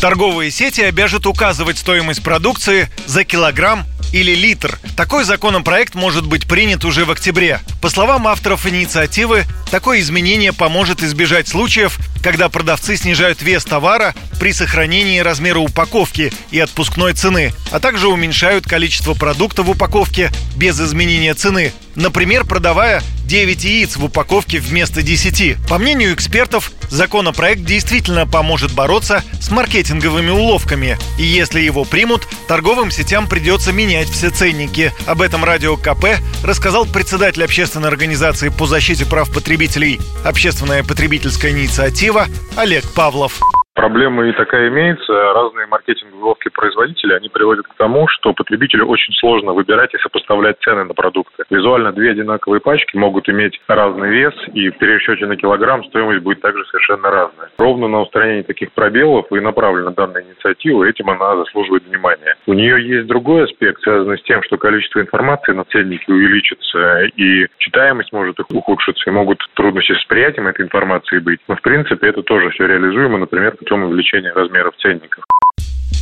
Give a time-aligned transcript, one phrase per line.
[0.00, 4.78] Торговые сети обяжут указывать стоимость продукции за килограмм или литр.
[4.96, 7.60] Такой законопроект может быть принят уже в октябре.
[7.82, 14.52] По словам авторов инициативы, такое изменение поможет избежать случаев, когда продавцы снижают вес товара при
[14.52, 21.34] сохранении размера упаковки и отпускной цены, а также уменьшают количество продукта в упаковке без изменения
[21.34, 21.72] цены.
[21.96, 25.58] Например, продавая 9 яиц в упаковке вместо 10.
[25.68, 30.96] По мнению экспертов, законопроект действительно поможет бороться с маркетинговыми уловками.
[31.18, 34.94] И если его примут, торговым сетям придется менять все ценники.
[35.06, 36.06] Об этом Радио КП
[36.42, 43.42] рассказал председатель общественной организации по защите прав потребителей «Общественная потребительская инициатива» Олег Павлов.
[43.78, 45.12] Проблема и такая имеется.
[45.12, 50.56] Разные маркетинговые ловкие производители, они приводят к тому, что потребителю очень сложно выбирать и сопоставлять
[50.62, 51.44] цены на продукты.
[51.48, 56.40] Визуально две одинаковые пачки могут иметь разный вес, и в пересчете на килограмм стоимость будет
[56.40, 57.50] также совершенно разная.
[57.56, 62.34] Ровно на устранение таких пробелов и направлена данная инициатива, этим она заслуживает внимания.
[62.48, 67.46] У нее есть другой аспект, связанный с тем, что количество информации на ценнике увеличится, и
[67.58, 71.38] читаемость может ухудшиться, и могут трудности с восприятием этой информации быть.
[71.46, 75.24] Но, в принципе, это тоже все реализуемо, например, путем увеличения размеров ценников.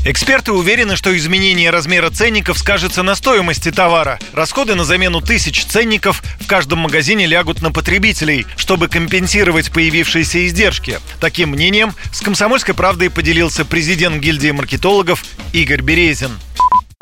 [0.05, 4.21] Эксперты уверены, что изменение размера ценников скажется на стоимости товара.
[4.33, 11.01] Расходы на замену тысяч ценников в каждом магазине лягут на потребителей, чтобы компенсировать появившиеся издержки.
[11.21, 16.31] Таким мнением с «Комсомольской правдой» поделился президент гильдии маркетологов Игорь Березин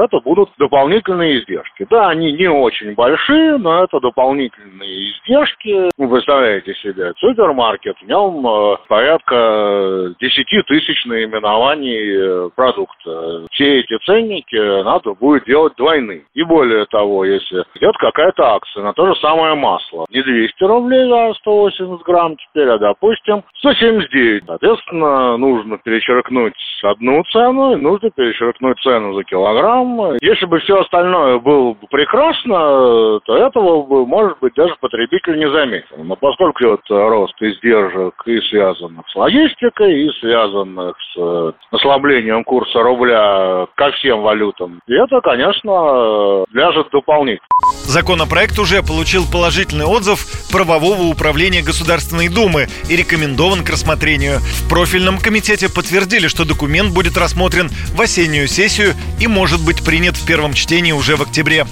[0.05, 1.87] это будут дополнительные издержки.
[1.91, 5.91] Да, они не очень большие, но это дополнительные издержки.
[5.97, 13.47] Вы представляете себе, супермаркет, в нем э, порядка 10 тысяч наименований э, продукта.
[13.51, 16.25] Все эти ценники надо будет делать двойные.
[16.35, 21.09] И более того, если идет какая-то акция на то же самое масло, не 200 рублей
[21.09, 24.45] за 180 грамм теперь, а, допустим, 179.
[24.47, 30.81] Соответственно, нужно перечеркнуть одну цену, и нужно перечеркнуть цену за килограмм, там, если бы все
[30.81, 35.97] остальное было бы прекрасно, то этого бы, может быть, даже потребитель не заметил.
[36.05, 42.83] Но поскольку вот рост издержек и связанных с логистикой, и связанных с э, ослаблением курса
[42.83, 47.47] рубля ко всем валютам, это, конечно, ляжет дополнительно.
[47.85, 54.39] Законопроект уже получил положительный отзыв правового управления Государственной Думы и рекомендован к рассмотрению.
[54.39, 60.17] В профильном комитете подтвердили, что документ будет рассмотрен в осеннюю сессию и может быть принят
[60.17, 61.67] в первом чтении уже в октябре.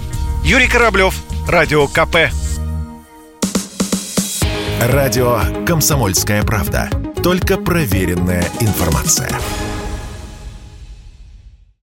[0.44, 1.14] Юрий Кораблев,
[1.48, 2.16] Радио КП.
[4.80, 6.90] Радио «Комсомольская правда».
[7.22, 9.30] Только проверенная информация.